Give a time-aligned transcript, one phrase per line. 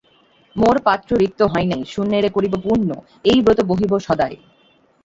[0.55, 2.89] মোর পাত্র রিক্ত হয় নাই-- শূন্যেরে করিব পূর্ণ,
[3.25, 4.35] এই ব্রত বহিব সদাই।